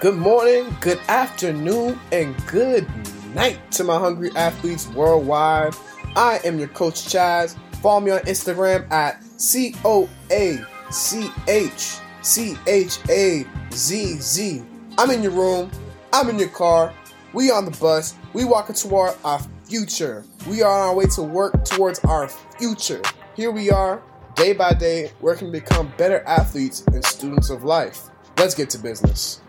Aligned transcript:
Good 0.00 0.14
morning, 0.14 0.76
good 0.80 1.00
afternoon, 1.08 1.98
and 2.12 2.36
good 2.46 2.86
night 3.34 3.58
to 3.72 3.82
my 3.82 3.98
hungry 3.98 4.30
athletes 4.36 4.86
worldwide. 4.90 5.74
I 6.14 6.38
am 6.44 6.56
your 6.56 6.68
coach 6.68 7.06
Chaz. 7.06 7.56
Follow 7.82 7.98
me 7.98 8.12
on 8.12 8.20
Instagram 8.20 8.88
at 8.92 9.24
C 9.40 9.74
O 9.84 10.08
A 10.30 10.64
C 10.92 11.32
H 11.48 11.98
C 12.22 12.56
H 12.68 13.00
A 13.10 13.44
Z 13.72 14.18
Z. 14.20 14.62
I'm 14.98 15.10
in 15.10 15.20
your 15.20 15.32
room, 15.32 15.68
I'm 16.12 16.28
in 16.28 16.38
your 16.38 16.50
car, 16.50 16.94
we 17.32 17.50
on 17.50 17.64
the 17.64 17.76
bus, 17.78 18.14
we 18.34 18.44
walking 18.44 18.76
toward 18.76 19.16
our 19.24 19.40
future. 19.64 20.24
We 20.48 20.62
are 20.62 20.72
on 20.72 20.90
our 20.90 20.94
way 20.94 21.06
to 21.06 21.22
work 21.24 21.64
towards 21.64 21.98
our 22.04 22.28
future. 22.28 23.02
Here 23.34 23.50
we 23.50 23.68
are, 23.72 24.00
day 24.36 24.52
by 24.52 24.74
day, 24.74 25.10
working 25.20 25.48
to 25.48 25.60
become 25.60 25.92
better 25.98 26.20
athletes 26.20 26.84
and 26.86 27.04
students 27.04 27.50
of 27.50 27.64
life. 27.64 28.10
Let's 28.36 28.54
get 28.54 28.70
to 28.70 28.78
business. 28.78 29.40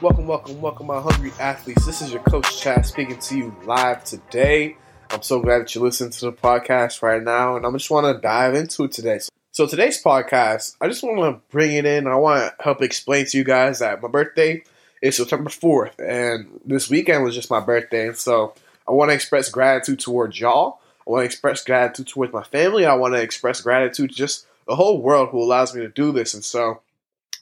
Welcome, 0.00 0.26
welcome, 0.26 0.60
welcome, 0.60 0.88
my 0.88 1.00
hungry 1.00 1.30
athletes. 1.38 1.86
This 1.86 2.02
is 2.02 2.12
your 2.12 2.20
coach 2.24 2.46
Chaz 2.46 2.86
speaking 2.86 3.16
to 3.16 3.38
you 3.38 3.56
live 3.64 4.02
today. 4.02 4.76
I'm 5.10 5.22
so 5.22 5.40
glad 5.40 5.62
that 5.62 5.74
you 5.74 5.82
listen 5.82 6.10
to 6.10 6.20
the 6.26 6.32
podcast 6.32 7.00
right 7.00 7.22
now, 7.22 7.56
and 7.56 7.64
I 7.64 7.70
just 7.70 7.90
want 7.92 8.04
to 8.04 8.20
dive 8.20 8.54
into 8.56 8.84
it 8.84 8.92
today. 8.92 9.20
So, 9.52 9.66
today's 9.66 10.02
podcast, 10.02 10.76
I 10.80 10.88
just 10.88 11.04
want 11.04 11.20
to 11.20 11.40
bring 11.48 11.74
it 11.74 11.86
in. 11.86 12.08
I 12.08 12.16
want 12.16 12.40
to 12.40 12.62
help 12.62 12.82
explain 12.82 13.26
to 13.26 13.38
you 13.38 13.44
guys 13.44 13.78
that 13.78 14.02
my 14.02 14.08
birthday 14.08 14.64
is 15.00 15.16
September 15.16 15.48
4th, 15.48 16.00
and 16.00 16.60
this 16.66 16.90
weekend 16.90 17.22
was 17.22 17.36
just 17.36 17.48
my 17.48 17.60
birthday, 17.60 18.08
and 18.08 18.16
so 18.16 18.52
I 18.88 18.92
want 18.92 19.10
to 19.10 19.14
express 19.14 19.48
gratitude 19.48 20.00
towards 20.00 20.40
y'all. 20.40 20.80
I 21.06 21.10
want 21.10 21.22
to 21.22 21.26
express 21.26 21.62
gratitude 21.62 22.08
towards 22.08 22.32
my 22.32 22.42
family. 22.42 22.84
I 22.84 22.94
want 22.94 23.14
to 23.14 23.22
express 23.22 23.60
gratitude 23.60 24.10
to 24.10 24.16
just 24.16 24.46
the 24.66 24.74
whole 24.74 25.00
world 25.00 25.28
who 25.28 25.40
allows 25.40 25.72
me 25.72 25.82
to 25.82 25.88
do 25.88 26.10
this, 26.10 26.34
and 26.34 26.44
so 26.44 26.80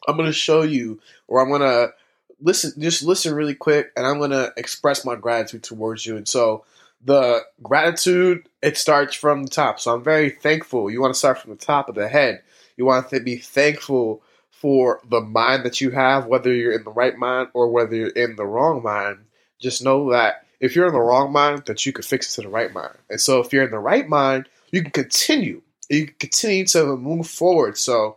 I'm 0.06 0.16
going 0.16 0.28
to 0.28 0.34
show 0.34 0.60
you, 0.60 1.00
or 1.28 1.41
I'm 1.41 1.48
going 1.48 1.62
to 1.62 1.94
listen, 2.42 2.73
just 2.80 3.02
listen 3.02 3.34
really 3.34 3.55
quick, 3.55 3.92
and 3.96 4.06
I'm 4.06 4.19
gonna 4.19 4.50
express 4.56 5.05
my 5.05 5.14
gratitude 5.14 5.62
towards 5.62 6.05
you. 6.05 6.16
And 6.16 6.28
so, 6.28 6.64
the 7.05 7.42
gratitude 7.62 8.48
it 8.62 8.77
starts 8.77 9.14
from 9.14 9.44
the 9.44 9.50
top. 9.50 9.80
So 9.80 9.92
I'm 9.92 10.05
very 10.05 10.30
thankful. 10.30 10.91
You 10.91 11.00
want 11.00 11.14
to 11.14 11.19
start 11.19 11.39
from 11.39 11.50
the 11.50 11.56
top 11.56 11.89
of 11.89 11.97
the 11.97 12.08
head. 12.08 12.42
You 12.77 12.84
want 12.84 13.11
to 13.11 13.20
be 13.20 13.36
thankful 13.36 14.22
for 14.50 15.00
the 15.11 15.20
mind 15.20 15.64
that 15.64 15.81
you 15.81 15.91
have, 15.91 16.27
whether 16.27 16.55
you're 16.55 16.72
in 16.72 16.84
the 16.84 16.91
right 16.91 17.16
mind 17.16 17.48
or 17.55 17.70
whether 17.70 17.97
you're 17.97 18.08
in 18.08 18.36
the 18.36 18.47
wrong 18.47 18.83
mind. 18.83 19.19
Just 19.61 19.83
know 19.83 20.11
that 20.12 20.47
if 20.61 20.77
you're 20.77 20.86
in 20.86 20.92
the 20.92 21.00
wrong 21.00 21.33
mind, 21.33 21.64
that 21.66 21.84
you 21.84 21.92
can 21.92 22.05
fix 22.05 22.31
it 22.31 22.34
to 22.36 22.42
the 22.42 22.53
right 22.53 22.72
mind. 22.72 22.97
And 23.11 23.20
so, 23.20 23.41
if 23.41 23.53
you're 23.53 23.64
in 23.64 23.72
the 23.72 23.78
right 23.78 24.09
mind, 24.09 24.48
you 24.70 24.83
can 24.83 24.91
continue. 24.91 25.62
You 25.88 26.06
can 26.06 26.16
continue 26.19 26.66
to 26.66 26.97
move 26.97 27.28
forward. 27.28 27.77
So 27.77 28.16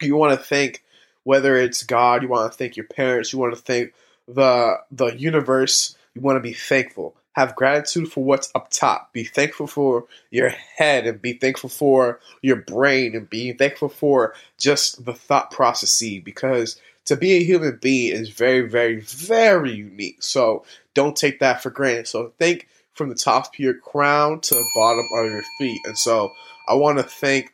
you 0.00 0.16
want 0.16 0.38
to 0.38 0.44
thank 0.44 0.82
whether 1.26 1.56
it's 1.56 1.82
God, 1.82 2.22
you 2.22 2.28
want 2.28 2.52
to 2.52 2.56
thank 2.56 2.76
your 2.76 2.86
parents, 2.86 3.32
you 3.32 3.40
want 3.40 3.52
to 3.52 3.60
thank 3.60 3.92
the 4.28 4.76
the 4.92 5.06
universe, 5.06 5.96
you 6.14 6.20
want 6.20 6.36
to 6.36 6.40
be 6.40 6.52
thankful. 6.52 7.16
Have 7.32 7.56
gratitude 7.56 8.12
for 8.12 8.22
what's 8.22 8.48
up 8.54 8.70
top. 8.70 9.12
Be 9.12 9.24
thankful 9.24 9.66
for 9.66 10.06
your 10.30 10.50
head 10.50 11.04
and 11.04 11.20
be 11.20 11.32
thankful 11.32 11.68
for 11.68 12.20
your 12.42 12.56
brain 12.56 13.16
and 13.16 13.28
be 13.28 13.52
thankful 13.52 13.88
for 13.88 14.34
just 14.56 15.04
the 15.04 15.14
thought 15.14 15.50
processes 15.50 16.22
because 16.24 16.80
to 17.06 17.16
be 17.16 17.32
a 17.32 17.44
human 17.44 17.76
being 17.82 18.14
is 18.14 18.28
very, 18.28 18.68
very, 18.68 19.00
very 19.00 19.72
unique. 19.72 20.22
So 20.22 20.64
don't 20.94 21.16
take 21.16 21.40
that 21.40 21.60
for 21.60 21.70
granted. 21.70 22.06
So 22.06 22.32
think 22.38 22.68
from 22.94 23.08
the 23.08 23.16
top 23.16 23.48
of 23.48 23.58
your 23.58 23.74
crown 23.74 24.40
to 24.42 24.54
the 24.54 24.70
bottom 24.76 25.04
of 25.12 25.26
your 25.26 25.42
feet. 25.58 25.80
And 25.86 25.98
so 25.98 26.30
I 26.68 26.74
want 26.74 26.98
to 26.98 27.04
thank 27.04 27.52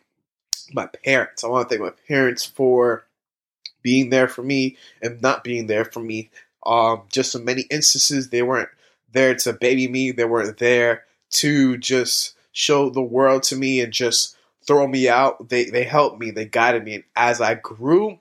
my 0.75 0.87
parents. 0.87 1.43
I 1.43 1.49
want 1.49 1.71
to 1.71 1.75
thank 1.75 1.83
my 1.83 2.07
parents 2.07 2.45
for 2.45 3.05
being 3.83 4.11
there 4.11 4.29
for 4.29 4.43
me 4.43 4.77
and 5.03 5.21
not 5.23 5.45
being 5.45 5.67
there 5.67 5.85
for 5.85 6.01
me. 6.01 6.31
Um, 6.65 7.03
just 7.11 7.35
in 7.35 7.45
many 7.45 7.63
instances, 7.63 8.31
they 8.31 8.43
weren't 8.43 8.69
there 9.13 9.35
to 9.35 9.53
baby 9.53 9.89
me. 9.89 10.13
They 10.13 10.25
weren't 10.25 10.59
there 10.59 11.05
to 11.31 11.77
just 11.79 12.37
show 12.53 12.91
the 12.91 13.03
world 13.03 13.43
to 13.45 13.57
me 13.57 13.81
and 13.81 13.93
just 13.93 14.37
throw 14.67 14.87
me 14.87 15.09
out. 15.09 15.49
They 15.49 15.65
they 15.65 15.85
helped 15.85 16.21
me. 16.21 16.31
They 16.31 16.45
guided 16.45 16.85
me, 16.85 16.97
and 16.97 17.05
as 17.17 17.41
I 17.41 17.55
grew, 17.55 18.19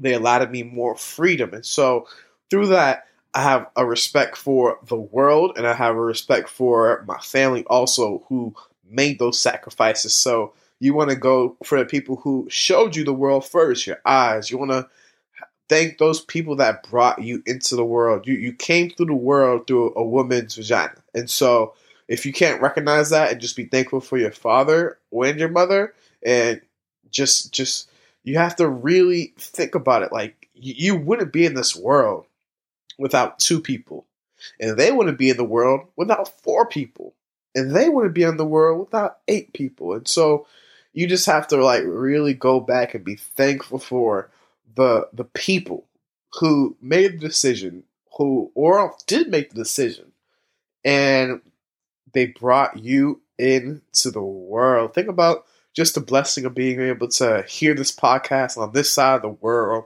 they 0.00 0.14
allowed 0.14 0.50
me 0.50 0.62
more 0.62 0.96
freedom. 0.96 1.54
And 1.54 1.66
so 1.66 2.06
through 2.50 2.68
that, 2.68 3.06
I 3.34 3.42
have 3.42 3.66
a 3.74 3.84
respect 3.84 4.36
for 4.36 4.78
the 4.86 4.96
world, 4.96 5.54
and 5.56 5.66
I 5.66 5.74
have 5.74 5.96
a 5.96 6.00
respect 6.00 6.48
for 6.48 7.04
my 7.08 7.18
family 7.18 7.64
also, 7.64 8.24
who 8.28 8.54
made 8.88 9.18
those 9.18 9.40
sacrifices. 9.40 10.14
So 10.14 10.52
you 10.80 10.94
want 10.94 11.10
to 11.10 11.16
go 11.16 11.56
for 11.64 11.78
the 11.78 11.84
people 11.84 12.16
who 12.16 12.46
showed 12.50 12.96
you 12.96 13.04
the 13.04 13.12
world 13.12 13.46
first, 13.46 13.86
your 13.86 14.00
eyes. 14.04 14.50
You 14.50 14.58
want 14.58 14.72
to 14.72 14.88
thank 15.68 15.98
those 15.98 16.20
people 16.20 16.56
that 16.56 16.88
brought 16.88 17.22
you 17.22 17.42
into 17.46 17.76
the 17.76 17.84
world. 17.84 18.26
You 18.26 18.34
you 18.34 18.52
came 18.52 18.90
through 18.90 19.06
the 19.06 19.14
world 19.14 19.66
through 19.66 19.94
a 19.94 20.04
woman's 20.04 20.56
vagina. 20.56 20.96
And 21.14 21.30
so 21.30 21.74
if 22.08 22.26
you 22.26 22.32
can't 22.32 22.60
recognize 22.60 23.10
that 23.10 23.32
and 23.32 23.40
just 23.40 23.56
be 23.56 23.64
thankful 23.64 24.00
for 24.00 24.18
your 24.18 24.32
father 24.32 24.98
and 25.12 25.38
your 25.38 25.48
mother 25.48 25.94
and 26.22 26.60
just 27.10 27.52
just 27.52 27.90
you 28.24 28.38
have 28.38 28.56
to 28.56 28.68
really 28.68 29.34
think 29.38 29.74
about 29.74 30.02
it 30.02 30.12
like 30.12 30.48
you, 30.54 30.96
wouldn't 30.96 31.32
be 31.32 31.44
in 31.44 31.54
this 31.54 31.76
world 31.76 32.26
without 32.98 33.38
two 33.38 33.60
people. 33.60 34.06
And 34.60 34.78
they 34.78 34.92
wouldn't 34.92 35.18
be 35.18 35.30
in 35.30 35.36
the 35.36 35.44
world 35.44 35.82
without 35.96 36.40
four 36.42 36.66
people. 36.66 37.14
And 37.54 37.74
they 37.74 37.88
wouldn't 37.88 38.14
be 38.14 38.22
in 38.22 38.36
the 38.36 38.46
world 38.46 38.80
without 38.80 39.18
eight 39.28 39.52
people. 39.52 39.94
And 39.94 40.08
so 40.08 40.46
you 40.94 41.06
just 41.06 41.26
have 41.26 41.48
to 41.48 41.62
like 41.62 41.82
really 41.84 42.32
go 42.32 42.60
back 42.60 42.94
and 42.94 43.04
be 43.04 43.16
thankful 43.16 43.78
for 43.78 44.30
the 44.74 45.08
the 45.12 45.24
people 45.24 45.84
who 46.34 46.76
made 46.80 47.12
the 47.12 47.28
decision, 47.28 47.84
who 48.16 48.50
or 48.54 48.94
did 49.06 49.28
make 49.28 49.50
the 49.50 49.56
decision, 49.56 50.12
and 50.84 51.42
they 52.12 52.26
brought 52.26 52.78
you 52.78 53.20
into 53.38 54.10
the 54.10 54.22
world. 54.22 54.94
Think 54.94 55.08
about 55.08 55.44
just 55.74 55.96
the 55.96 56.00
blessing 56.00 56.44
of 56.44 56.54
being 56.54 56.80
able 56.80 57.08
to 57.08 57.44
hear 57.48 57.74
this 57.74 57.94
podcast 57.94 58.56
on 58.56 58.72
this 58.72 58.92
side 58.92 59.16
of 59.16 59.22
the 59.22 59.28
world 59.28 59.84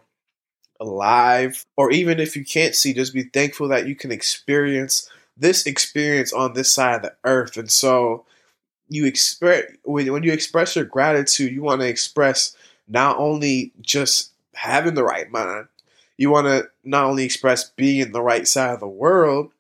alive 0.81 1.65
or 1.77 1.91
even 1.91 2.21
if 2.21 2.37
you 2.37 2.45
can't 2.45 2.75
see 2.75 2.93
just 2.93 3.13
be 3.13 3.25
thankful 3.25 3.67
that 3.67 3.89
you 3.89 3.97
can 3.97 4.13
experience 4.13 5.11
this 5.37 5.67
experience 5.67 6.33
on 6.33 6.53
this 6.53 6.71
side 6.71 6.97
of 6.97 7.03
the 7.03 7.15
earth 7.25 7.57
and 7.57 7.69
so 7.69 8.25
you 8.89 9.07
express 9.07 9.65
when, 9.85 10.13
when 10.13 10.23
you 10.23 10.33
express 10.33 10.77
your 10.77 10.85
gratitude, 10.85 11.53
you 11.53 11.63
want 11.63 11.81
to 11.81 11.89
express 11.89 12.57
not 12.89 13.19
only 13.19 13.73
just 13.81 14.33
having 14.55 14.95
the 14.95 15.05
right 15.05 15.31
mind, 15.31 15.69
you 16.17 16.31
want 16.31 16.47
to 16.47 16.69
not 16.85 17.05
only 17.05 17.25
express 17.25 17.71
being 17.71 18.01
in 18.01 18.13
the 18.13 18.23
right 18.23 18.47
side 18.47 18.75
of 18.75 18.81
the 18.81 18.89
world, 18.89 19.53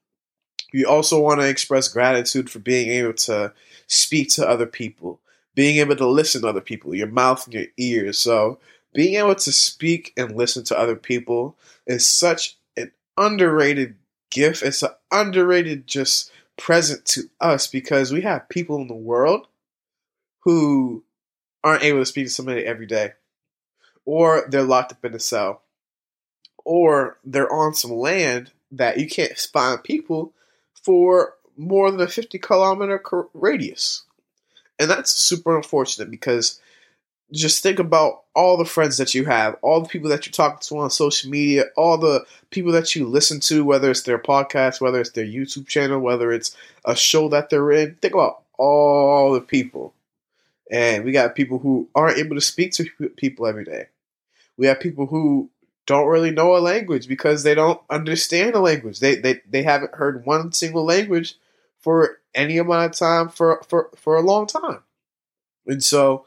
you 0.72 0.86
also 0.86 1.20
want 1.20 1.40
to 1.40 1.48
express 1.48 1.88
gratitude 1.88 2.50
for 2.50 2.58
being 2.58 2.90
able 2.90 3.14
to 3.14 3.52
speak 3.86 4.28
to 4.30 4.48
other 4.48 4.66
people, 4.66 5.20
being 5.54 5.76
able 5.76 5.96
to 5.96 6.06
listen 6.06 6.42
to 6.42 6.48
other 6.48 6.60
people, 6.60 6.94
your 6.94 7.06
mouth 7.06 7.44
and 7.46 7.54
your 7.54 7.66
ears. 7.76 8.18
So, 8.18 8.58
being 8.94 9.14
able 9.14 9.34
to 9.34 9.52
speak 9.52 10.12
and 10.16 10.36
listen 10.36 10.64
to 10.64 10.78
other 10.78 10.96
people 10.96 11.56
is 11.86 12.06
such 12.06 12.56
an 12.76 12.90
underrated 13.16 13.94
gift. 14.30 14.62
It's 14.62 14.82
an 14.82 14.90
underrated 15.12 15.86
just 15.86 16.32
present 16.58 17.04
to 17.06 17.22
us 17.40 17.66
because 17.66 18.12
we 18.12 18.20
have 18.22 18.48
people 18.48 18.76
in 18.76 18.88
the 18.88 18.94
world 18.94 19.46
who 20.40 21.04
aren't 21.64 21.82
able 21.82 22.00
to 22.00 22.06
speak 22.06 22.26
to 22.26 22.30
somebody 22.30 22.64
every 22.64 22.86
day, 22.86 23.12
or 24.04 24.46
they're 24.48 24.62
locked 24.62 24.92
up 24.92 25.04
in 25.04 25.14
a 25.14 25.20
cell, 25.20 25.62
or 26.64 27.18
they're 27.24 27.52
on 27.52 27.74
some 27.74 27.92
land 27.92 28.50
that 28.70 28.98
you 28.98 29.08
can't 29.08 29.36
find 29.38 29.82
people 29.82 30.32
for 30.84 31.34
more 31.56 31.90
than 31.90 32.00
a 32.00 32.06
50 32.06 32.38
kilometer 32.38 33.02
radius. 33.34 34.04
And 34.78 34.90
that's 34.90 35.10
super 35.10 35.56
unfortunate 35.56 36.10
because 36.10 36.60
just 37.32 37.62
think 37.62 37.78
about 37.78 38.22
all 38.34 38.56
the 38.56 38.64
friends 38.64 38.96
that 38.96 39.14
you 39.14 39.24
have, 39.24 39.56
all 39.62 39.82
the 39.82 39.88
people 39.88 40.08
that 40.08 40.24
you're 40.24 40.32
talking 40.32 40.60
to 40.60 40.78
on 40.78 40.90
social 40.90 41.30
media, 41.30 41.64
all 41.76 41.98
the 41.98 42.24
people 42.50 42.72
that 42.72 42.94
you 42.94 43.06
listen 43.06 43.40
to, 43.40 43.64
whether 43.64 43.90
it's 43.90 44.02
their 44.02 44.18
podcast, 44.18 44.80
whether 44.80 45.00
it's 45.00 45.10
their 45.10 45.26
YouTube 45.26 45.66
channel, 45.66 46.00
whether 46.00 46.32
it's 46.32 46.56
a 46.84 46.96
show 46.96 47.28
that 47.28 47.50
they're 47.50 47.70
in. 47.72 47.96
Think 47.96 48.14
about 48.14 48.42
all 48.56 49.32
the 49.32 49.40
people. 49.40 49.92
And 50.70 51.04
we 51.04 51.12
got 51.12 51.34
people 51.34 51.58
who 51.58 51.88
aren't 51.94 52.18
able 52.18 52.36
to 52.36 52.40
speak 52.40 52.72
to 52.72 52.84
people 53.16 53.46
every 53.46 53.64
day. 53.64 53.86
We 54.56 54.66
have 54.66 54.80
people 54.80 55.06
who 55.06 55.50
don't 55.86 56.08
really 56.08 56.30
know 56.30 56.56
a 56.56 56.58
language 56.58 57.08
because 57.08 57.42
they 57.42 57.54
don't 57.54 57.80
understand 57.88 58.54
a 58.54 58.60
language. 58.60 59.00
They 59.00 59.16
they, 59.16 59.40
they 59.48 59.62
haven't 59.62 59.94
heard 59.94 60.26
one 60.26 60.52
single 60.52 60.84
language 60.84 61.36
for 61.78 62.18
any 62.34 62.58
amount 62.58 62.92
of 62.92 62.98
time 62.98 63.28
for, 63.28 63.62
for, 63.68 63.90
for 63.96 64.16
a 64.16 64.22
long 64.22 64.46
time. 64.46 64.80
And 65.66 65.82
so 65.82 66.26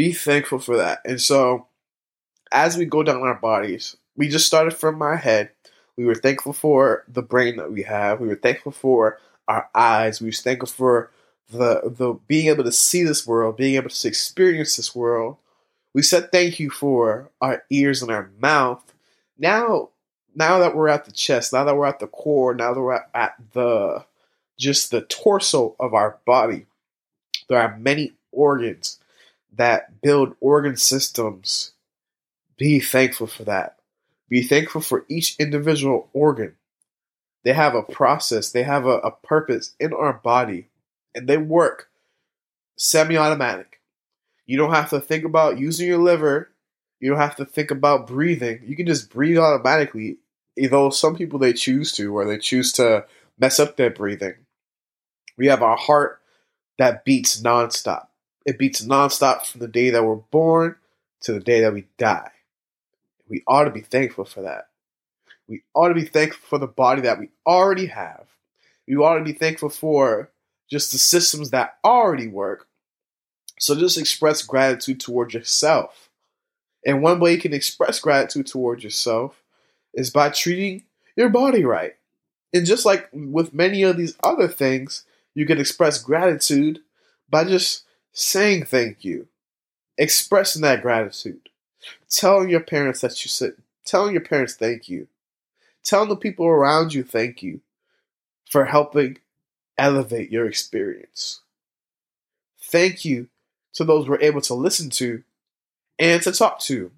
be 0.00 0.12
thankful 0.14 0.58
for 0.58 0.78
that. 0.78 1.00
And 1.04 1.20
so, 1.20 1.66
as 2.50 2.78
we 2.78 2.86
go 2.86 3.02
down 3.02 3.20
our 3.20 3.34
bodies, 3.34 3.98
we 4.16 4.28
just 4.28 4.46
started 4.46 4.72
from 4.72 4.96
my 4.96 5.16
head. 5.16 5.50
We 5.98 6.06
were 6.06 6.14
thankful 6.14 6.54
for 6.54 7.04
the 7.06 7.20
brain 7.20 7.56
that 7.56 7.70
we 7.70 7.82
have. 7.82 8.18
We 8.18 8.28
were 8.28 8.36
thankful 8.36 8.72
for 8.72 9.18
our 9.46 9.68
eyes. 9.74 10.18
We 10.18 10.28
were 10.28 10.32
thankful 10.32 10.68
for 10.68 11.10
the 11.50 11.82
the 11.84 12.18
being 12.26 12.46
able 12.46 12.64
to 12.64 12.72
see 12.72 13.02
this 13.02 13.26
world, 13.26 13.58
being 13.58 13.74
able 13.74 13.90
to 13.90 14.08
experience 14.08 14.74
this 14.74 14.94
world. 14.94 15.36
We 15.92 16.00
said 16.00 16.32
thank 16.32 16.58
you 16.58 16.70
for 16.70 17.28
our 17.42 17.64
ears 17.68 18.00
and 18.00 18.10
our 18.10 18.30
mouth. 18.40 18.94
Now 19.36 19.90
now 20.34 20.60
that 20.60 20.74
we're 20.74 20.88
at 20.88 21.04
the 21.04 21.12
chest, 21.12 21.52
now 21.52 21.64
that 21.64 21.76
we're 21.76 21.84
at 21.84 21.98
the 21.98 22.06
core, 22.06 22.54
now 22.54 22.72
that 22.72 22.80
we're 22.80 22.94
at, 22.94 23.10
at 23.12 23.34
the 23.52 24.06
just 24.58 24.90
the 24.90 25.02
torso 25.02 25.76
of 25.78 25.92
our 25.92 26.16
body, 26.24 26.64
there 27.50 27.60
are 27.60 27.76
many 27.76 28.14
organs 28.32 28.98
that 29.56 30.00
build 30.00 30.34
organ 30.40 30.76
systems. 30.76 31.72
Be 32.56 32.80
thankful 32.80 33.26
for 33.26 33.44
that. 33.44 33.76
Be 34.28 34.42
thankful 34.42 34.80
for 34.80 35.04
each 35.08 35.36
individual 35.38 36.08
organ. 36.12 36.54
They 37.42 37.52
have 37.52 37.74
a 37.74 37.82
process, 37.82 38.50
they 38.52 38.62
have 38.62 38.86
a, 38.86 38.98
a 38.98 39.10
purpose 39.10 39.74
in 39.80 39.92
our 39.92 40.12
body, 40.12 40.68
and 41.14 41.26
they 41.26 41.38
work 41.38 41.88
semi 42.76 43.16
automatic. 43.16 43.80
You 44.46 44.58
don't 44.58 44.74
have 44.74 44.90
to 44.90 45.00
think 45.00 45.24
about 45.24 45.58
using 45.58 45.88
your 45.88 45.98
liver. 45.98 46.50
You 46.98 47.10
don't 47.10 47.20
have 47.20 47.36
to 47.36 47.44
think 47.44 47.70
about 47.70 48.06
breathing. 48.06 48.60
You 48.64 48.76
can 48.76 48.86
just 48.86 49.10
breathe 49.10 49.38
automatically. 49.38 50.18
Though 50.56 50.90
some 50.90 51.16
people 51.16 51.38
they 51.38 51.54
choose 51.54 51.92
to, 51.92 52.14
or 52.14 52.26
they 52.26 52.36
choose 52.36 52.72
to 52.74 53.06
mess 53.38 53.58
up 53.58 53.76
their 53.76 53.90
breathing. 53.90 54.34
We 55.38 55.46
have 55.46 55.62
our 55.62 55.76
heart 55.76 56.20
that 56.78 57.04
beats 57.04 57.40
nonstop. 57.40 58.08
It 58.46 58.58
beats 58.58 58.84
nonstop 58.84 59.44
from 59.44 59.60
the 59.60 59.68
day 59.68 59.90
that 59.90 60.04
we're 60.04 60.16
born 60.16 60.76
to 61.22 61.32
the 61.32 61.40
day 61.40 61.60
that 61.60 61.74
we 61.74 61.86
die. 61.98 62.30
We 63.28 63.42
ought 63.46 63.64
to 63.64 63.70
be 63.70 63.82
thankful 63.82 64.24
for 64.24 64.42
that. 64.42 64.68
We 65.46 65.62
ought 65.74 65.88
to 65.88 65.94
be 65.94 66.04
thankful 66.04 66.46
for 66.48 66.58
the 66.58 66.66
body 66.66 67.02
that 67.02 67.18
we 67.18 67.28
already 67.46 67.86
have. 67.86 68.26
We 68.88 68.96
ought 68.96 69.18
to 69.18 69.24
be 69.24 69.32
thankful 69.32 69.68
for 69.68 70.30
just 70.70 70.92
the 70.92 70.98
systems 70.98 71.50
that 71.50 71.78
already 71.84 72.28
work. 72.28 72.66
So 73.58 73.74
just 73.74 73.98
express 73.98 74.42
gratitude 74.42 75.00
towards 75.00 75.34
yourself. 75.34 76.08
And 76.86 77.02
one 77.02 77.20
way 77.20 77.34
you 77.34 77.40
can 77.40 77.52
express 77.52 78.00
gratitude 78.00 78.46
towards 78.46 78.82
yourself 78.82 79.42
is 79.92 80.10
by 80.10 80.30
treating 80.30 80.84
your 81.16 81.28
body 81.28 81.64
right. 81.64 81.94
And 82.54 82.64
just 82.64 82.86
like 82.86 83.08
with 83.12 83.52
many 83.52 83.82
of 83.82 83.96
these 83.96 84.16
other 84.22 84.48
things, 84.48 85.04
you 85.34 85.46
can 85.46 85.60
express 85.60 86.02
gratitude 86.02 86.80
by 87.28 87.44
just 87.44 87.84
saying 88.12 88.64
thank 88.64 89.04
you, 89.04 89.28
expressing 89.98 90.62
that 90.62 90.82
gratitude, 90.82 91.48
telling 92.08 92.48
your 92.48 92.60
parents 92.60 93.00
that 93.00 93.24
you 93.24 93.28
said, 93.28 93.54
telling 93.84 94.12
your 94.12 94.22
parents 94.22 94.54
thank 94.54 94.88
you, 94.88 95.08
telling 95.82 96.08
the 96.08 96.16
people 96.16 96.46
around 96.46 96.94
you 96.94 97.02
thank 97.02 97.42
you 97.42 97.60
for 98.50 98.66
helping 98.66 99.18
elevate 99.78 100.30
your 100.30 100.46
experience. 100.46 101.40
Thank 102.60 103.04
you 103.04 103.28
to 103.74 103.84
those 103.84 104.08
we're 104.08 104.20
able 104.20 104.40
to 104.42 104.54
listen 104.54 104.90
to 104.90 105.22
and 105.98 106.22
to 106.22 106.32
talk 106.32 106.60
to. 106.60 106.92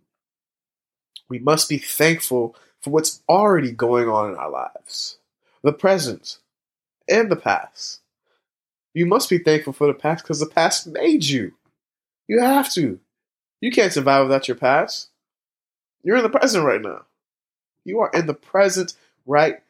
We 1.29 1.39
must 1.39 1.69
be 1.69 1.79
thankful 1.79 2.57
for 2.81 2.91
what's 2.91 3.23
already 3.29 3.71
going 3.71 4.09
on 4.09 4.31
in 4.31 4.37
our 4.37 4.51
lives, 4.51 5.19
the 5.63 5.73
present 5.73 6.39
and 7.09 7.31
the 7.31 7.37
past. 7.37 8.02
You 8.95 9.07
must 9.07 9.31
be 9.31 9.39
thankful 9.39 9.73
for 9.73 9.87
the 9.87 9.95
past 9.95 10.23
because 10.23 10.41
the 10.41 10.47
past 10.47 10.87
made 10.87 11.25
you. 11.25 11.55
You 12.29 12.41
have 12.41 12.73
to. 12.75 13.01
You 13.61 13.71
can't 13.71 13.93
survive 13.93 14.27
without 14.27 14.49
your 14.49 14.57
past. 14.57 15.09
You're 16.03 16.17
in 16.17 16.23
the 16.23 16.29
present 16.29 16.65
right 16.65 16.81
now. 16.81 17.07
You 17.85 18.01
are 18.01 18.11
in 18.13 18.27
the 18.27 18.35
present 18.35 18.95
right 19.25 19.61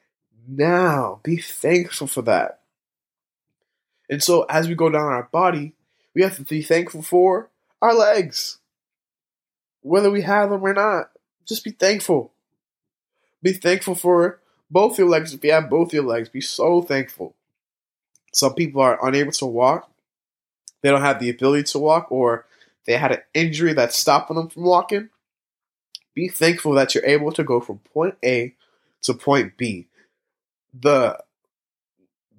now. 0.48 1.20
Be 1.22 1.36
thankful 1.36 2.06
for 2.06 2.22
that. 2.22 2.60
And 4.10 4.22
so, 4.22 4.42
as 4.44 4.68
we 4.68 4.74
go 4.74 4.90
down 4.90 5.02
our 5.02 5.28
body, 5.30 5.74
we 6.14 6.22
have 6.22 6.36
to 6.36 6.42
be 6.42 6.62
thankful 6.62 7.02
for 7.02 7.50
our 7.80 7.94
legs. 7.94 8.58
Whether 9.82 10.10
we 10.10 10.22
have 10.22 10.50
them 10.50 10.62
or 10.62 10.74
not, 10.74 11.10
just 11.46 11.64
be 11.64 11.70
thankful. 11.70 12.32
Be 13.42 13.52
thankful 13.52 13.94
for 13.94 14.40
both 14.70 14.98
your 14.98 15.08
legs. 15.08 15.34
If 15.34 15.44
you 15.44 15.52
have 15.52 15.70
both 15.70 15.92
your 15.92 16.04
legs, 16.04 16.28
be 16.28 16.40
so 16.40 16.82
thankful. 16.82 17.34
Some 18.32 18.54
people 18.54 18.80
are 18.80 19.06
unable 19.06 19.32
to 19.32 19.46
walk. 19.46 19.90
They 20.82 20.90
don't 20.90 21.02
have 21.02 21.20
the 21.20 21.30
ability 21.30 21.64
to 21.64 21.78
walk, 21.78 22.10
or 22.10 22.46
they 22.86 22.96
had 22.96 23.12
an 23.12 23.22
injury 23.34 23.72
that's 23.72 23.96
stopping 23.96 24.36
them 24.36 24.48
from 24.48 24.64
walking. 24.64 25.10
Be 26.14 26.28
thankful 26.28 26.72
that 26.72 26.94
you're 26.94 27.06
able 27.06 27.32
to 27.32 27.44
go 27.44 27.60
from 27.60 27.78
point 27.78 28.16
A 28.24 28.54
to 29.02 29.14
point 29.14 29.56
B. 29.56 29.88
The 30.78 31.18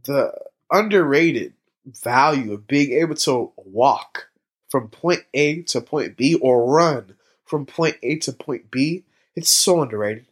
the 0.04 0.34
underrated 0.72 1.54
value 1.86 2.54
of 2.54 2.68
being 2.68 2.92
able 3.00 3.16
to 3.16 3.52
walk 3.58 4.30
from 4.70 4.90
point 4.90 5.24
A 5.34 5.62
to 5.64 5.82
point 5.82 6.18
B 6.18 6.36
or 6.36 6.66
run 6.66 7.16
from 7.46 7.66
point 7.66 7.98
A 8.04 8.18
to 8.20 8.34
point 8.34 8.72
B, 8.72 9.04
it's 9.36 9.50
so 9.50 9.82
underrated. 9.82 10.26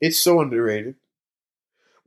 It's 0.00 0.18
so 0.18 0.40
underrated 0.40 0.96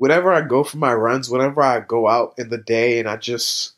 whenever 0.01 0.33
I 0.33 0.41
go 0.41 0.63
for 0.63 0.77
my 0.77 0.95
runs, 0.95 1.29
whenever 1.29 1.61
I 1.61 1.79
go 1.79 2.07
out 2.07 2.33
in 2.39 2.49
the 2.49 2.57
day 2.57 2.99
and 2.99 3.07
I 3.07 3.17
just 3.17 3.73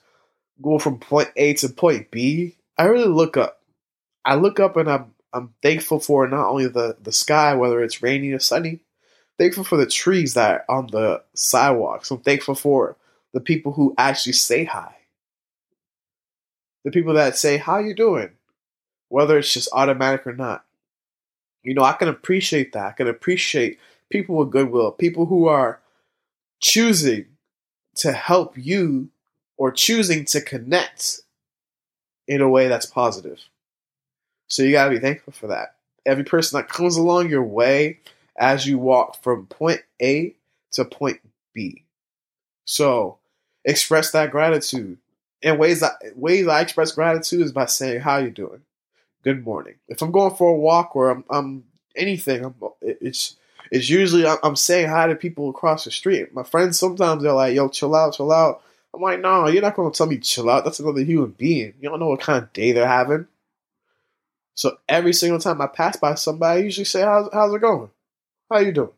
go 0.62 0.80
from 0.80 0.98
point 0.98 1.28
A 1.36 1.54
to 1.56 1.68
point 1.68 2.12
B, 2.12 2.56
I 2.78 2.86
really 2.86 3.10
look 3.10 3.36
up. 3.36 3.60
I 4.24 4.36
look 4.36 4.58
up 4.58 4.78
and 4.78 4.90
I'm 4.90 5.14
I'm 5.34 5.54
thankful 5.62 6.00
for 6.00 6.26
not 6.26 6.48
only 6.48 6.68
the, 6.68 6.96
the 7.02 7.12
sky, 7.12 7.56
whether 7.56 7.84
it's 7.84 8.02
rainy 8.02 8.32
or 8.32 8.40
sunny, 8.40 8.80
thankful 9.38 9.66
for 9.66 9.76
the 9.76 9.86
trees 9.86 10.34
that 10.36 10.64
are 10.70 10.78
on 10.78 10.88
the 10.88 11.22
sidewalks. 11.34 12.10
I'm 12.10 12.20
thankful 12.20 12.56
for 12.56 12.96
the 13.34 13.42
people 13.42 13.74
who 13.74 13.94
actually 13.98 14.34
say 14.34 14.64
hi. 14.64 14.96
The 16.86 16.92
people 16.92 17.16
that 17.16 17.36
say, 17.36 17.58
How 17.58 17.80
you 17.80 17.94
doing? 17.94 18.30
Whether 19.10 19.40
it's 19.40 19.54
just 19.54 19.68
automatic 19.74 20.26
or 20.26 20.34
not. 20.34 20.64
You 21.64 21.74
know, 21.74 21.84
I 21.84 21.94
can 21.94 22.08
appreciate 22.08 22.72
that. 22.72 22.86
I 22.86 22.92
can 22.92 23.10
appreciate 23.10 23.78
people 24.10 24.38
with 24.38 24.52
goodwill, 24.52 24.94
people 24.94 25.26
who 25.26 25.48
are 25.48 25.82
choosing 26.64 27.26
to 27.98 28.14
help 28.14 28.58
you 28.58 29.10
or 29.58 29.72
choosing 29.72 30.26
to 30.26 30.42
connect 30.42 31.20
in 32.28 32.42
a 32.42 32.50
way 32.50 32.70
that's 32.70 32.86
positive. 32.86 33.40
So 34.48 34.64
you 34.64 34.72
got 34.72 34.86
to 34.86 34.92
be 34.92 35.00
thankful 35.00 35.34
for 35.34 35.48
that. 35.48 35.76
Every 36.06 36.24
person 36.24 36.58
that 36.58 36.70
comes 36.70 36.96
along 36.96 37.30
your 37.30 37.44
way 37.44 38.00
as 38.38 38.66
you 38.66 38.78
walk 38.78 39.22
from 39.22 39.46
point 39.46 39.82
A 40.02 40.36
to 40.72 40.86
point 40.86 41.20
B. 41.54 41.84
So 42.66 43.20
express 43.66 44.12
that 44.12 44.32
gratitude. 44.32 44.98
And 45.44 45.60
ways 45.60 45.82
that 45.82 45.94
ways 46.16 46.48
I 46.48 46.62
express 46.62 46.94
gratitude 46.94 47.42
is 47.42 47.52
by 47.52 47.66
saying, 47.66 48.00
"How 48.00 48.18
you 48.18 48.32
doing? 48.32 48.62
Good 49.24 49.44
morning." 49.44 49.76
If 49.90 50.02
I'm 50.02 50.12
going 50.12 50.36
for 50.36 50.52
a 50.52 50.58
walk 50.58 50.96
or 50.96 51.10
I'm, 51.10 51.26
I'm 51.30 51.66
anything, 51.98 52.46
I'm, 52.46 52.56
it's 52.82 53.36
it's 53.74 53.90
usually 53.90 54.28
I'm 54.28 54.56
saying 54.56 54.88
hi 54.88 55.08
to 55.08 55.16
people 55.16 55.50
across 55.50 55.84
the 55.84 55.90
street. 55.90 56.32
My 56.32 56.44
friends 56.44 56.78
sometimes 56.78 57.24
they're 57.24 57.34
like, 57.34 57.56
"Yo, 57.56 57.70
chill 57.70 57.96
out, 57.96 58.14
chill 58.14 58.32
out." 58.32 58.62
I'm 58.94 59.02
like, 59.02 59.20
"No, 59.20 59.48
you're 59.48 59.64
not 59.64 59.76
gonna 59.76 59.90
tell 59.90 60.06
me 60.06 60.20
chill 60.20 60.48
out. 60.48 60.64
That's 60.64 60.80
another 60.80 61.02
human 61.02 61.32
being. 61.32 61.74
You 61.82 61.90
don't 61.90 62.00
know 62.00 62.10
what 62.10 62.22
kind 62.22 62.44
of 62.44 62.54
day 62.54 62.72
they're 62.72 62.88
having." 62.88 63.28
So 64.54 64.78
every 64.88 65.12
single 65.12 65.40
time 65.40 65.60
I 65.60 65.66
pass 65.66 65.98
by 65.98 66.14
somebody, 66.14 66.62
I 66.62 66.64
usually 66.64 66.86
say, 66.86 67.02
"How's 67.02 67.30
how's 67.34 67.52
it 67.52 67.62
going? 67.62 67.90
How 68.52 68.60
you 68.60 68.74
doing?" 68.74 68.94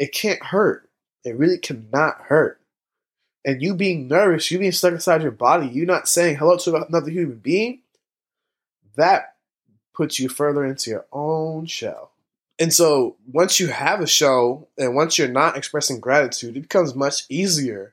It 0.00 0.12
can't 0.12 0.42
hurt. 0.42 0.90
It 1.24 1.36
really 1.38 1.58
cannot 1.58 2.22
hurt. 2.22 2.60
And 3.44 3.62
you 3.62 3.76
being 3.76 4.08
nervous, 4.08 4.50
you 4.50 4.58
being 4.58 4.72
stuck 4.72 4.92
inside 4.92 5.22
your 5.22 5.30
body, 5.30 5.68
you 5.68 5.86
not 5.86 6.08
saying 6.08 6.36
hello 6.38 6.56
to 6.58 6.84
another 6.84 7.10
human 7.10 7.38
being, 7.38 7.82
that 8.96 9.36
puts 9.94 10.18
you 10.18 10.28
further 10.28 10.64
into 10.64 10.90
your 10.90 11.06
own 11.12 11.66
shell. 11.66 12.10
And 12.58 12.72
so 12.72 13.16
once 13.30 13.60
you 13.60 13.68
have 13.68 14.00
a 14.00 14.06
show 14.06 14.66
and 14.78 14.94
once 14.94 15.18
you're 15.18 15.28
not 15.28 15.56
expressing 15.56 16.00
gratitude, 16.00 16.56
it 16.56 16.60
becomes 16.60 16.94
much 16.94 17.24
easier 17.28 17.92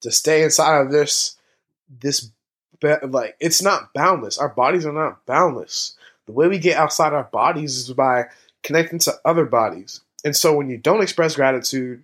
to 0.00 0.10
stay 0.10 0.42
inside 0.42 0.80
of 0.80 0.90
this 0.90 1.36
this 2.00 2.30
like 3.02 3.36
it's 3.38 3.62
not 3.62 3.92
boundless. 3.92 4.38
Our 4.38 4.48
bodies 4.48 4.84
are 4.86 4.92
not 4.92 5.24
boundless. 5.24 5.96
The 6.26 6.32
way 6.32 6.48
we 6.48 6.58
get 6.58 6.76
outside 6.76 7.12
our 7.12 7.24
bodies 7.24 7.76
is 7.76 7.92
by 7.92 8.26
connecting 8.62 8.98
to 9.00 9.14
other 9.24 9.44
bodies. 9.44 10.00
And 10.24 10.36
so 10.36 10.56
when 10.56 10.68
you 10.68 10.78
don't 10.78 11.02
express 11.02 11.36
gratitude, 11.36 12.02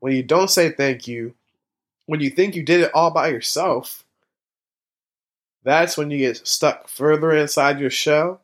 when 0.00 0.14
you 0.14 0.22
don't 0.22 0.50
say 0.50 0.70
thank 0.70 1.06
you, 1.06 1.34
when 2.06 2.20
you 2.20 2.30
think 2.30 2.54
you 2.54 2.62
did 2.62 2.80
it 2.80 2.90
all 2.94 3.10
by 3.10 3.28
yourself, 3.28 4.04
that's 5.64 5.96
when 5.96 6.10
you 6.10 6.18
get 6.18 6.46
stuck 6.46 6.88
further 6.88 7.32
inside 7.32 7.78
your 7.78 7.90
shell 7.90 8.40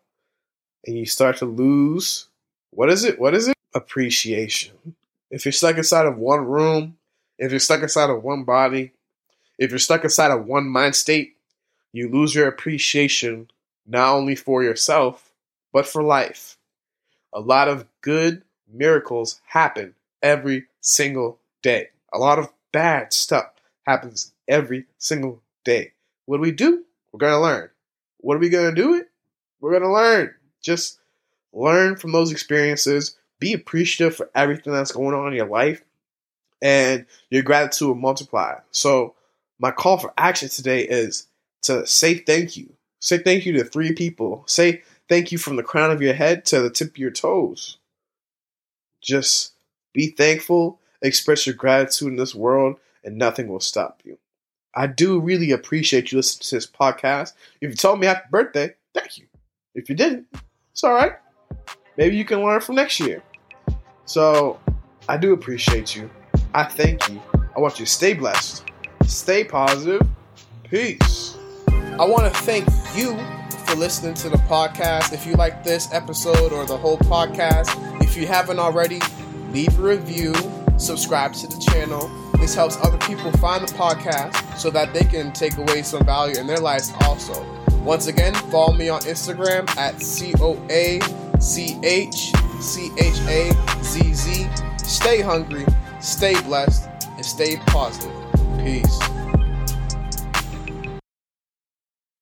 and 0.87 0.97
you 0.97 1.05
start 1.05 1.37
to 1.39 1.47
lose 1.47 2.27
what 2.71 2.91
is 2.91 3.05
it? 3.05 3.19
What 3.19 3.35
is 3.35 3.49
it? 3.49 3.57
Appreciation. 3.75 4.95
If 5.31 5.45
you're 5.45 5.53
stuck 5.53 5.77
inside 5.77 6.07
of 6.07 6.17
one 6.19 6.45
room, 6.45 6.97
if 7.39 7.51
you're 7.51 7.61
stuck 7.61 7.83
inside 7.83 8.11
of 8.11 8.23
one 8.23 8.45
body, 8.45 8.93
if 9.59 9.71
you're 9.71 9.79
stuck 9.79 10.05
inside 10.05 10.31
of 10.31 10.47
one 10.47 10.67
mind 10.67 10.95
state, 10.95 11.37
you 11.93 12.09
lose 12.09 12.35
your 12.35 12.49
appreciation 12.49 13.51
not 13.87 14.15
only 14.15 14.35
for 14.35 14.63
yourself, 14.63 15.33
but 15.73 15.87
for 15.87 16.03
life. 16.03 16.57
A 17.33 17.41
lot 17.41 17.69
of 17.69 17.87
good 18.01 18.43
miracles 18.73 19.41
happen 19.47 19.95
every 20.23 20.67
single 20.81 21.39
day. 21.63 21.89
A 22.13 22.19
lot 22.19 22.39
of 22.39 22.53
bad 22.73 23.13
stuff 23.13 23.51
happens 23.87 24.33
every 24.47 24.87
single 24.99 25.43
day. 25.65 25.93
What 26.27 26.39
do 26.39 26.43
we 26.43 26.53
do? 26.53 26.85
We're 27.13 27.19
going 27.19 27.33
to 27.33 27.41
learn. 27.41 27.71
What 28.19 28.37
are 28.37 28.41
we 28.41 28.49
going 28.49 28.75
to 28.75 28.83
do 28.83 28.95
it? 28.95 29.09
We're 29.61 29.71
going 29.71 29.83
to 29.83 29.93
learn. 29.93 30.35
Just 30.63 31.01
learn 31.53 31.97
from 31.97 32.13
those 32.13 32.33
experiences, 32.33 33.17
be 33.41 33.53
appreciative 33.53 34.17
for 34.17 34.31
everything 34.35 34.73
that's 34.73 34.93
going 34.93 35.15
on 35.15 35.29
in 35.29 35.35
your 35.35 35.47
life, 35.47 35.83
and 36.61 37.07
your 37.31 37.43
gratitude 37.43 37.89
will 37.89 37.95
multiply. 37.95 38.57
So, 38.71 39.15
my 39.59 39.71
call 39.71 39.99
for 39.99 40.13
action 40.17 40.49
today 40.49 40.83
is 40.83 41.27
to 41.63 41.87
say 41.87 42.15
thank 42.15 42.57
you. 42.57 42.73
Say 43.01 43.19
thank 43.19 43.47
you 43.47 43.53
to 43.55 43.65
three 43.65 43.93
people. 43.93 44.45
Say 44.47 44.83
thank 45.09 45.33
you 45.33 45.39
from 45.39 45.57
the 45.57 45.63
crown 45.63 45.91
of 45.91 46.03
your 46.03 46.15
head 46.15 46.45
to 46.47 46.61
the 46.61 46.71
tip 46.71 46.91
of 46.91 46.99
your 46.99 47.11
toes. 47.11 47.79
Just 49.01 49.53
be 49.93 50.09
thankful, 50.09 50.81
express 51.03 51.47
your 51.47 51.55
gratitude 51.55 52.09
in 52.09 52.17
this 52.17 52.35
world, 52.35 52.77
and 53.05 53.17
nothing 53.17 53.49
will 53.49 53.61
stop 53.61 54.01
you. 54.05 54.19
I 54.75 54.87
do 54.87 55.21
really 55.21 55.51
appreciate 55.51 56.13
you 56.13 56.19
listening 56.19 56.45
to 56.45 56.55
this 56.57 56.67
podcast. 56.67 57.33
If 57.61 57.71
you 57.71 57.77
told 57.77 58.01
me 58.01 58.07
happy 58.07 58.29
birthday, 58.31 58.75
thank 58.95 59.19
you. 59.19 59.27
If 59.75 59.89
you 59.89 59.97
didn't, 59.97 60.27
it's 60.73 60.85
all 60.85 60.95
right. 60.95 61.15
Maybe 61.99 62.17
you 62.17 62.25
can 62.25 62.45
learn 62.45 62.61
from 62.61 62.77
next 62.77 63.01
year. 63.01 63.25
So, 64.05 64.61
I 65.09 65.17
do 65.17 65.33
appreciate 65.33 65.97
you. 65.97 66.09
I 66.55 66.63
thank 66.63 67.09
you. 67.11 67.21
I 67.57 67.61
want 67.61 67.81
you 67.81 67.85
to 67.87 67.91
stay 67.91 68.15
blessed, 68.15 68.65
stay 69.05 69.43
positive. 69.43 70.07
Peace. 70.63 71.37
I 71.69 72.05
want 72.07 72.33
to 72.33 72.41
thank 72.43 72.69
you 72.95 73.19
for 73.67 73.75
listening 73.75 74.15
to 74.15 74.29
the 74.29 74.37
podcast. 74.37 75.13
If 75.13 75.27
you 75.27 75.33
like 75.33 75.65
this 75.65 75.93
episode 75.93 76.53
or 76.53 76.65
the 76.67 76.77
whole 76.77 76.99
podcast, 76.99 77.75
if 78.01 78.17
you 78.17 78.29
haven't 78.29 78.61
already, 78.61 79.01
leave 79.51 79.77
a 79.79 79.83
review, 79.83 80.35
subscribe 80.77 81.33
to 81.33 81.49
the 81.49 81.59
channel. 81.73 82.09
This 82.39 82.55
helps 82.55 82.77
other 82.77 82.99
people 82.99 83.33
find 83.33 83.67
the 83.67 83.73
podcast 83.75 84.57
so 84.57 84.71
that 84.71 84.95
they 84.95 85.03
can 85.03 85.33
take 85.33 85.57
away 85.57 85.83
some 85.83 86.05
value 86.05 86.39
in 86.39 86.47
their 86.47 86.61
lives 86.61 86.93
also. 87.01 87.45
Once 87.81 88.07
again, 88.07 88.35
follow 88.53 88.73
me 88.73 88.89
on 88.89 89.01
Instagram 89.01 89.69
at 89.77 90.01
C 90.01 90.33
O 90.41 90.55
A 90.71 91.01
C 91.39 91.79
H 91.83 92.33
C 92.61 92.91
H 92.99 93.21
A 93.29 93.53
Z 93.83 94.15
Z. 94.15 94.49
Stay 94.79 95.21
hungry, 95.21 95.67
stay 96.01 96.41
blessed, 96.43 96.89
and 97.17 97.25
stay 97.25 97.57
positive. 97.67 98.13
Peace. 98.59 99.18